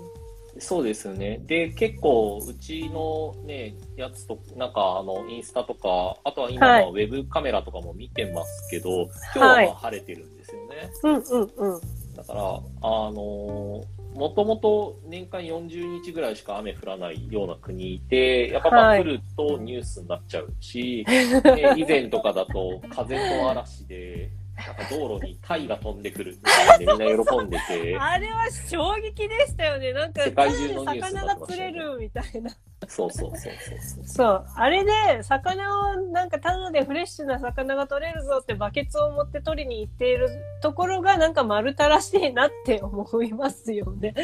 [0.58, 1.38] そうですよね。
[1.46, 6.86] で、結構、うちのね、やつと、なんか、あの、インスタとか、あとは今はい。
[6.86, 10.90] のウェブカメラとかも見てますけど、今日はまあ晴れてるんですよね。
[11.02, 11.80] うんうんうん
[12.14, 18.98] だから、あのもともと年間40日ぐらいしか雨降らないような国で、やっぱまはい。
[18.98, 32.50] あ降るとニュースになっちゃうし、 ね以前とかだと風と嵐で、なんか道路にタイが飛んでくるみたいでみんな喜んでて、あれは衝撃でしたよねなんか世界中のニュースにな魚がってましたよね釣れるみたいな
[32.88, 34.04] そうそうそうそうそう。
[34.04, 34.46] そう。
[34.56, 40.28] あれで、魚を、なんか、ただでフレッシュな魚が取れるぞってバケツを持って取りに行っている
[40.60, 44.14] ところが、なんか丸太らしいなって思いますよね。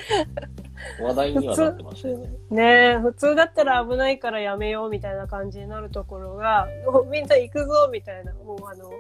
[1.01, 2.31] 話題にはなってましたよね。
[2.51, 2.62] ね
[2.95, 8.90] え、普通だったら危ないからやめようみたいな感じになるところが、もうみんな行くぞみたいな、もうあの、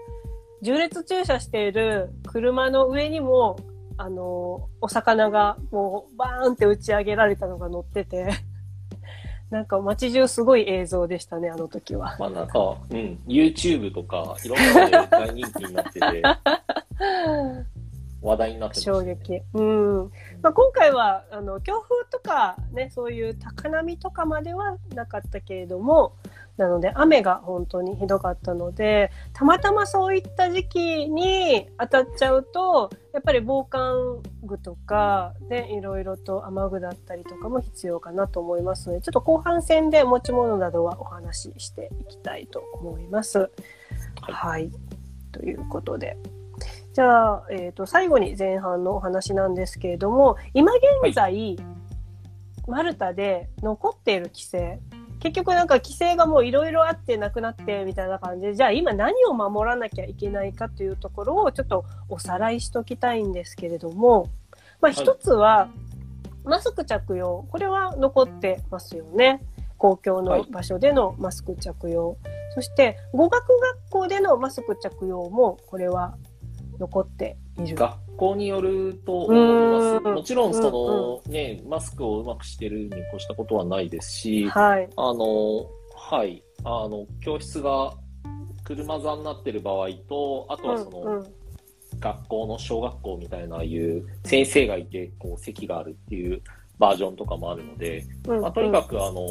[0.62, 3.56] 重列駐車している車の上にも、
[3.96, 8.30] あの、お魚がもうバーンって打ち上げられたのが乗ってて、
[9.50, 12.16] なんか街中すごい映像でしたね、あの時は。
[12.18, 16.22] まあなんか、うん、YouTube とか、いろんな大人気になってて、
[18.22, 19.42] 話題になってました、衝撃。
[19.54, 20.12] うん。
[20.42, 26.12] まあ、今回は、あの、強風とか、ね、そういう高波とかまではなかったけれども、
[26.60, 43.38] なので、雨が本当にひどかったので、たまたまそういった時期に当たっちゃうと、やっぱり防寒具とか、ね、いろいろと雨具だったりとかも必要かなと思いますので、ちょっと後半戦で持ち物などはお話ししていきたいと思います。
[43.38, 43.48] はい
[44.32, 44.70] はい。
[45.32, 46.16] ということで。
[46.92, 51.56] じゃあ、えっ、と、最後に前半のお話なんですけれども、今現在、
[52.66, 54.80] マルタで残っている規制、
[55.20, 64.28] 結局なんか規制がもういろいろあってなくなってみたいな感じで、じゃあ今何を守らなきゃいけないかというところをちょっとおさらいしときたいんですけれども、
[64.80, 65.68] まあ一つは、
[66.44, 69.42] マスク着用、これは残ってますよね。
[69.76, 72.16] 公共の場所でのマスク着用。
[72.54, 76.16] そして、語学学校でのマスク着用も、これは
[76.78, 77.36] 残って。
[77.64, 80.04] 学校によると思います。
[80.04, 80.14] うん。
[80.14, 84.88] もちろん、その、ね、マスクをうまくしてるに越したことはないですし、はい。
[84.96, 87.94] あの、はい、あの、教室が
[88.64, 91.26] 車座になってる場合と、あとはその、うんうん。
[91.98, 96.40] 学校の小学校みたいな、いう先生がいて、こう、席があるっていう
[96.78, 99.26] バージョンとかもあるので、うんまあ、とにかく、あの、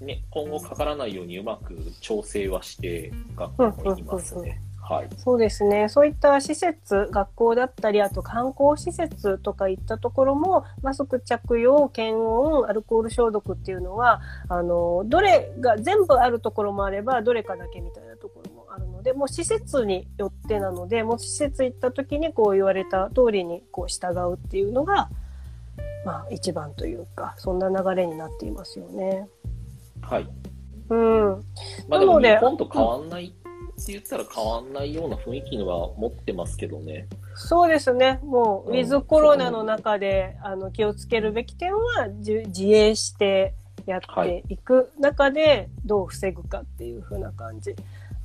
[0.00, 4.62] ね、今後かからないようにうまく調整はして、学校も行きますうんうんうんね。
[4.90, 5.08] はい。
[5.18, 5.88] そうですね。
[5.88, 25.08] そういった施設、学校だったり、あと観光施設とかいったところも、マスク着用、検温、アルコール消毒っていうのは、あの、どれが全部あるところもあれば、どれかだけみたいなところもあるので、もう施設によってなので、もう施設行った時にこう言われた通りにこう従うっていうのが、
[26.04, 29.28] まあ一番というか、そんな流れになっていますよね。
[30.00, 30.28] はい。
[30.88, 31.44] うん。
[31.88, 33.32] まあでもなので日本と変わんない
[33.88, 37.08] 言ったら変わんないような雰囲気のは持ってますけどね。
[37.34, 38.20] そうですね。
[38.22, 43.54] もう、ウうんィズコロナの中で、あの、気をつけるべき点は、自自衛して
[43.86, 47.74] やっていく中で、どう防ぐかっていう風な感じ。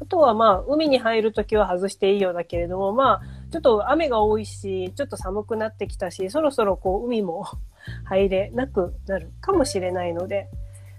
[0.02, 7.46] あとはまあ、海に入るときは外していいようだけれども、まあ、ちょっと雨が多いし、ちょっと寒くなってきたし、そろそろこう、海も
[8.04, 10.50] 入れなくなるかもしれないので、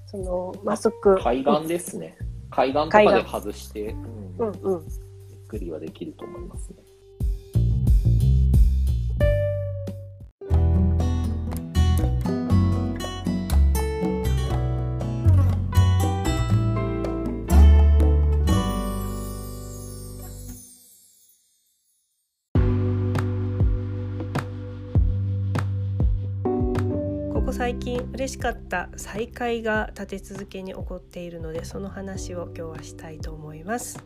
[0.06, 1.18] その、マスク。
[1.22, 2.16] 海岸ですね。
[2.56, 4.84] 海岸とかで外して、うんうんうん。
[5.30, 6.76] ゆっくりはできると思いますね。
[27.66, 34.04] 最近嬉しかった再会が立て続けに起こっているのでその話を今日はしたいと思います。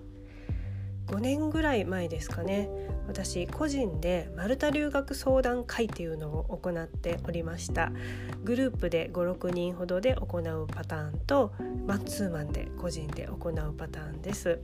[1.08, 2.70] 5年ぐらい前ですかね。
[3.06, 7.92] 私個人でマルタ留学相談会っていうのを行っておりました。
[8.44, 11.52] グループで56人ほどで行うパターンと
[11.86, 14.58] マンツーマンで個人で行うパターンです。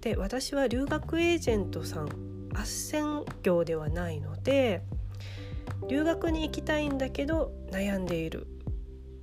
[0.00, 2.08] で私は留学エージェントさん
[2.54, 4.82] 斡旋業ではないので
[5.88, 8.46] 留学に行きたいんだけど悩んでいる。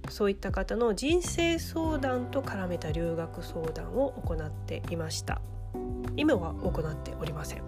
[0.10, 5.41] そういった方の人生相談と絡めた留学相談を行っていました。
[6.16, 7.64] 今は行っておりません。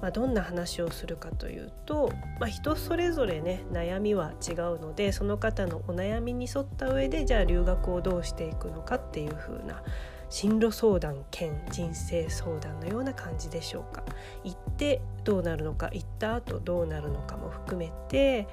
[0.00, 9.82] まあ、どんな話をするかというと、まあ、人それぞれね悩みは違うのでその方のお悩みに沿った上でじゃあ留学をどうしていくのかっていう風な
[10.30, 14.04] 進路相談兼人生相談のような感じでしょうか。
[14.44, 18.46] 行ってどうなるのか行った後どうなるのかも含めて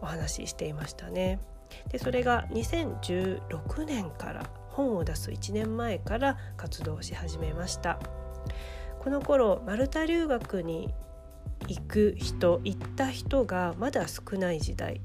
[0.00, 1.40] お話ししていましたね。
[1.90, 7.98] でそれが2016年から本を出す1年前から活動し始めました。
[9.00, 10.94] この頃マルタ留学に
[11.68, 15.00] 行く人行った人がまだ少ない時代。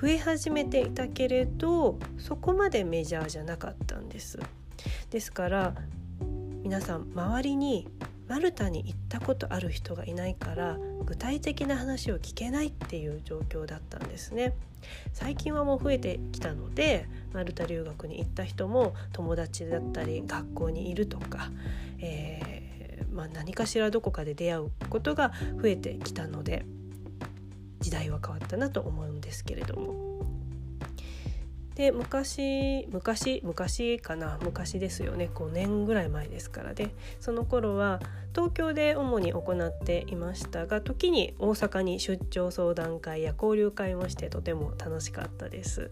[0.00, 4.38] 増え始めていたけれどそこまでメジャーじゃなかったんです。
[5.10, 5.74] ですから
[6.62, 7.88] 皆さん周りに
[8.28, 14.54] マルタに行ったことある人がいないから具体的な話を聞けないっていう状況だったんですね
[15.12, 21.50] 最近はもう増えてきたのでマルタ留学に行った人も友達だったり学校にいるとか、
[21.98, 26.64] えー、まあ、何かしらどこかで出会うことが増えてきたので
[27.80, 30.11] 時代は変わったなと思うんですけれども。
[31.74, 38.00] で昔昔昔かな昔ですよね5年ぐらい前ですからでその頃は
[38.34, 45.90] 東京で主に行っていましたが時に大阪に出張相談会や交流会もしてとても楽しかったです。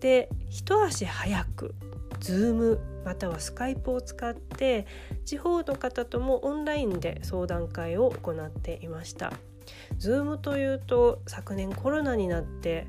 [0.00, 1.74] で一足早く
[2.20, 4.86] Zoom またはスカイプを使って
[5.24, 9.32] 地方の方ともオンラインで相談会を行っていました。
[9.98, 12.86] Zoom というと昨年コロナになって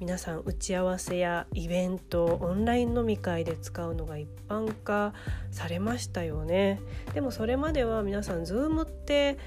[0.00, 5.12] 皆さん打ち合わせやイベントオンライン飲み会で使うのが一般化
[5.50, 6.80] されましたよね。
[7.14, 9.38] でもそれまでは皆さん Zoom って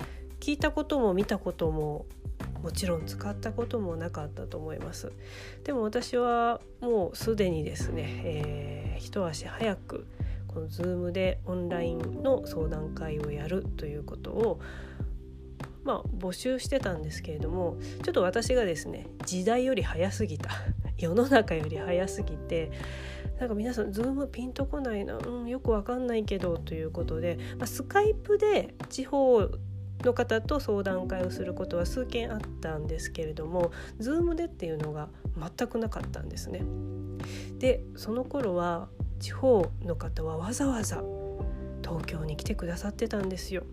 [0.41, 2.06] 聞いたことも見たことも
[2.62, 5.14] もちろん使ったこともなかったと思います。
[5.64, 10.06] でも私はもうすでにですね、えー、一足早く
[10.47, 14.60] この Zoom でオンラインの相談会をやるということを
[15.84, 20.50] まあ、募集してたんですけれどもちょっと私がですね時代より早すぎた
[20.98, 22.72] 世の中より早すぎて
[23.40, 29.50] なんか皆さんズームピンとこないな、うん、よくわかんないけどということで、まあ、スカイプで地方
[30.04, 35.10] の方と相談会をすることは数件あったんですけれども Zoom でっていうのが
[35.58, 36.64] 全くなかったんですね。
[37.58, 41.04] でその頃は地方の方はわざわざ
[41.84, 43.64] 東京に来てくださってたんですよ。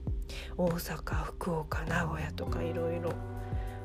[0.57, 3.13] 大阪福岡名古屋とかいろいろ。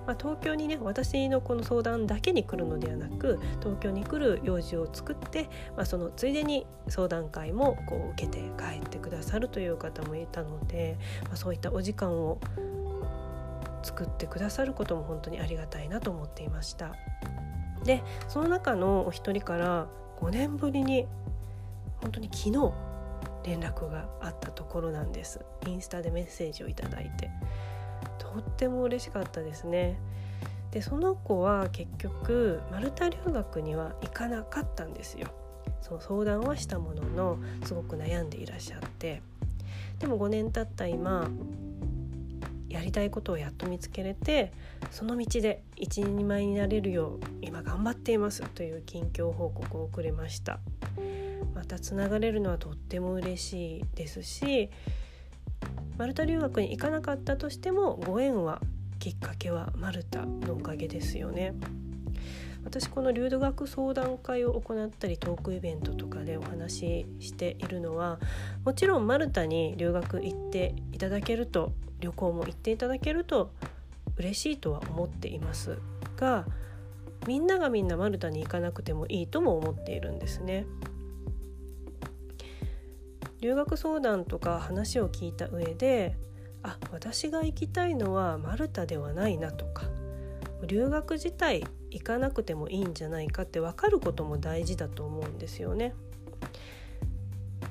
[0.05, 12.39] まあ、東京にね私のこの相談だけに来るのではなく東京に来る用事を作って、まあ、そのついでに相談会もこう受けて帰ってくださるという方もいたので、まあ、そういったお時間を
[13.81, 16.95] 作ってくださることも本当にありがたいなと思っていました。
[17.83, 19.87] でその中のお一人から
[20.21, 21.05] 5年ぶりに
[22.01, 22.71] 本当に昨日
[23.43, 25.41] 連絡があったところなんです。
[25.67, 27.29] インスタでメッセージをいただいて。
[28.17, 29.99] とっても嬉しかったですね。
[30.71, 35.27] でその子は結局マルタ留学には行かなかったんですよ。
[35.81, 39.21] その相談はしたもののすごく悩んでいらっしゃって。
[39.99, 41.29] でも5年経った今
[42.74, 44.51] やりたいことをやっと見つけれて
[44.89, 50.59] その道で一人前になれるよう今頑張っていますという近況報告をくれました
[51.53, 54.71] またつながれるのはとっても嬉しいですし
[55.99, 58.59] マルタ留学に行かなかったとしてもご縁は
[58.97, 61.53] きっかけはマルタのおかげですよね。
[62.63, 68.19] 私この留学相談会を行ったりトークイベントとかでお話ししているのは
[68.63, 73.51] もちろんマルタに留学行っていただけると旅行も行っていただけると
[74.17, 75.79] 嬉しいとは思っています
[76.17, 76.45] が
[77.25, 80.65] みんながみんなマルタに行かなくてもいいとも思っているんですね。
[83.39, 86.15] 留学相談とか話を聞いた上で
[86.63, 89.83] あ私が行きたいのはマルタではないなとか
[90.65, 95.93] 留学自体行かなくてもいいんじゃないかって分かることも大事だと思うんですよね。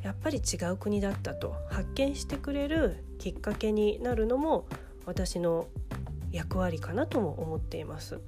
[0.02, 4.66] やっぱり違う国だったと発見してくれるきっかけになるのも
[5.06, 5.68] 私の
[6.32, 8.20] 役割かなとも思っています。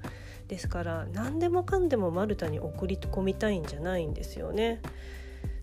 [0.47, 4.81] ですから何でもかんでもマルタに送り込みたいんじゃないんですよね。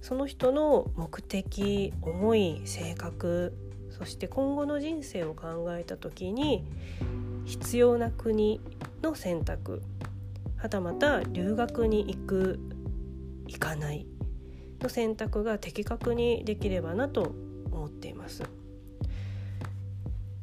[0.01, 3.55] その人の目的思い性格
[3.91, 6.65] そして今後の人生を考えた時に
[7.45, 8.61] 必要な国
[9.03, 9.83] の選択
[10.57, 12.61] はたまた留学に行く
[13.47, 14.07] 行かない。
[14.83, 17.35] の選択が的確にできればなと
[17.71, 18.43] 思っています。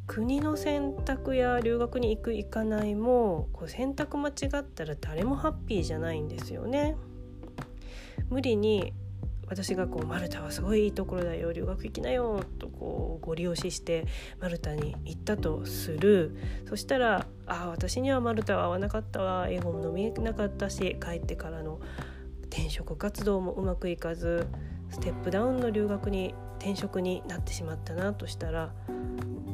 [0.07, 6.95] 国の選択や留学に行く行かないもこう選択間違ったら誰もハッピーじゃないんですよね。
[8.29, 8.93] 無理に
[9.47, 14.05] 私がこう「マルタはすごいいいところだよ留学行きなよ」とこうご利用しして
[14.39, 16.35] マルタに行ったとする
[16.67, 21.79] そしたら「ああ私にはマルタは合わなかったわ英語も飲みなかったし帰ってからの
[22.49, 24.47] 転職活動もうまくいかず
[24.89, 28.73] ステップダウンの留学に転職になってしまったなとしたら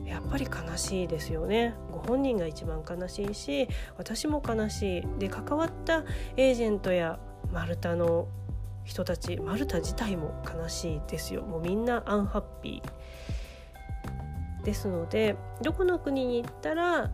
[0.06, 1.74] やっぱり悲しいですよね。
[1.92, 3.68] ご本人が一番悲しいし
[3.98, 5.08] 私も悲しい。
[5.20, 6.04] で関わった
[6.38, 7.20] エージェントや
[7.52, 8.28] マルタの
[8.84, 11.42] 人たちマルタ自体も悲しいですよ。
[11.42, 14.64] もうみんなアンハッピー。
[14.64, 17.12] ですのでどこの国に行ったら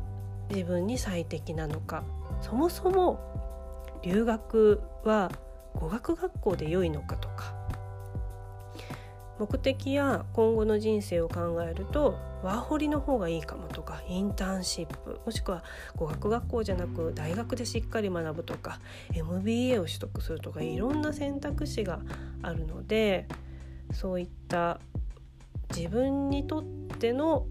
[0.50, 2.04] 自分に最適なのか。
[2.42, 3.20] そもそも
[4.04, 5.32] 留学は
[5.76, 7.62] 語学学校で良いのかとか。
[9.42, 15.64] 目的や今後の人生を考えるとワーホリの方がいいかもとかインターンシップもしくは
[15.96, 18.80] 語学学校じゃなく大学でしっかり学ぶとか
[19.16, 22.02] MBA を取得するとかいろんな選択肢が
[22.44, 23.28] あるので
[23.94, 24.80] そういった
[25.76, 26.64] 自分にとっ
[27.00, 27.48] ての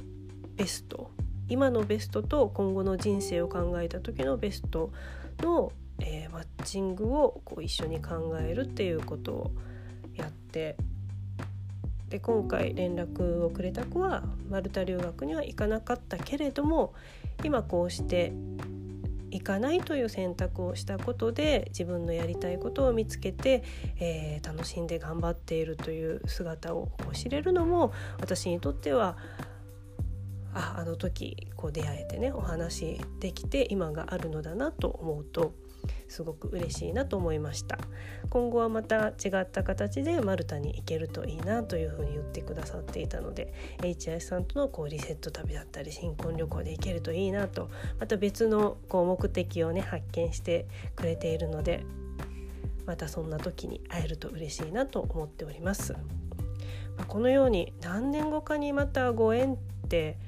[0.54, 1.10] ベスト
[1.48, 4.92] 今のベストと今後の人生を考えた時のベスト
[5.40, 9.51] の、えー、マッチングをこう一緒に考えるっていうことを
[10.16, 10.76] やって
[12.09, 16.92] で今回連絡をくれた子はマルタ留学には行かなかったけれども
[17.44, 18.32] 今こうして
[19.30, 23.62] 行かないという選択をしたことで自分のやりたいことを見つけて、
[24.01, 29.16] えー、楽しんで頑張っているという姿を知れるのも私にとっては
[30.53, 35.55] ああの時こう出会えてねお話できて今があるのだなと思うと
[36.08, 37.78] すごく嬉しいなと思いました
[38.28, 50.66] 今後はまた違った形でマルタに行けるといいなというふうに言ってくださっていたので HIS さんとのこうリセット旅だったり新婚旅行で行けるといいなとまた別のこう目的をね発見して
[50.96, 51.84] くれているので
[52.86, 55.92] またそんな時に会えると嬉しいなと思っております。
[55.92, 59.56] まあ、このように何年後かにまたご縁っ
[59.88, 60.18] て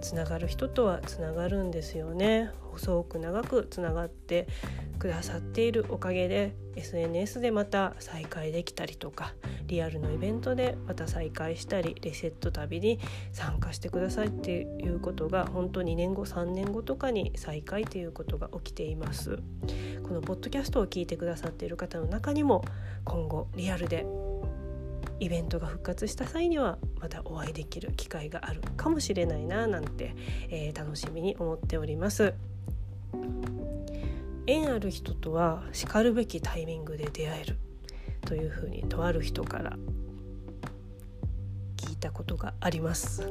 [0.00, 4.46] つながる人とはつながるんですよね細く長くつながって
[4.98, 9.34] くださっているおかげで SNS でまた再会できたりとか
[9.66, 12.98] リアルのイベントでまた再会したりレセット旅に
[13.32, 19.38] 参加してくださいっていうことが本当2年後3年後とかに再会ということが起きています。
[20.02, 22.62] このポッドキャストを聞いてくださっている方の中にも
[23.04, 24.04] 今後リアルで
[25.20, 30.14] イベントが復活した際にはまたお会いできる機会があるかもしれないななんて、
[30.50, 32.34] えー、楽しみに思っております。
[34.46, 37.56] 縁ある人とはしかるべきタイミングで出会える。
[38.24, 39.76] というふうにとある人から
[41.76, 43.30] 聞いたことがあります、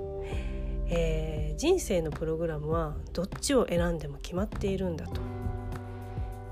[0.87, 5.21] えー、人生のプログラムはどっちを選んでも決まっているんだと。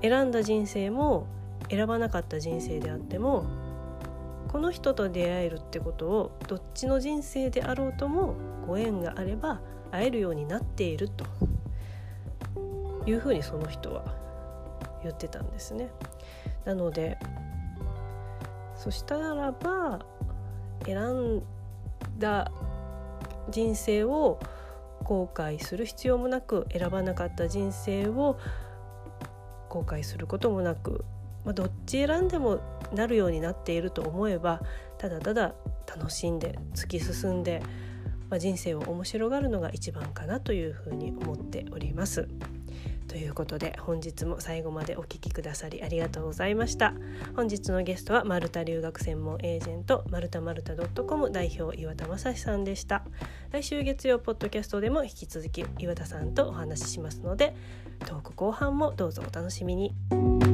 [0.02, 1.28] 選んだ人生も
[1.70, 3.46] 選ばなかった人生であっても
[4.48, 8.34] この人と出会えるってことをどっちの人生であろうとも
[8.66, 9.60] ご縁があれば
[9.92, 11.24] 会えるようになっていると
[13.06, 14.04] いうふうにその人は
[15.02, 15.90] 言ってたんですね。
[16.64, 17.18] なので
[18.76, 20.00] そしたらば
[20.84, 21.42] 選ん
[22.18, 22.50] だ
[23.50, 24.40] 人生を
[25.04, 28.38] 後悔する必要もなく選ばなかった人生を
[29.68, 31.04] 後悔することもなく、
[31.44, 32.60] まあ、どっち選んでも
[32.94, 34.60] なるようになっていると思えば
[34.98, 35.54] ただただ
[35.86, 37.62] 楽しんで突き進んで、
[38.30, 42.28] まあ、人生を面白がるのが一番かなというふうに思っております。
[43.12, 46.94] ということで本日も最後までお聴きくださりありがとうございました
[47.36, 53.04] 本日のゲストはマルタ留学専門エージェントマルタマルタ .com 代表岩田正史さんでした
[53.50, 57.54] 来週月曜ポッドキャストでも引き続き岩田さんとお話ししますので
[58.06, 60.51] トーク後半もどうぞお楽しみに。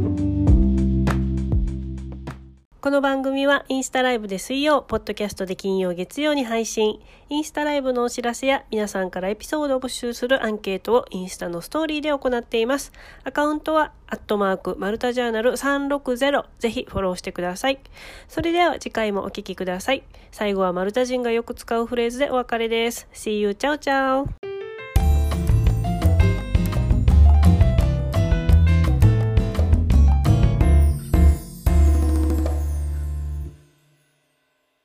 [2.80, 7.00] この番組はインスタライブで水曜、ポッドキャストで金曜、月曜に配信。
[7.28, 12.92] インスタライブのお知らせや皆さんからエピソードを募集するアンケートをインスタのストーリーで行っています。
[13.24, 16.44] アカウントは、アットマーク、マルタジャーナル360。
[16.60, 17.80] ぜひフォローしてください。
[18.28, 20.04] それでは次回もお聴きください。
[20.30, 23.08] 最後はマルタ人がよく使うフレーズでお別れです。
[23.12, 24.57] See you, ciao ciao!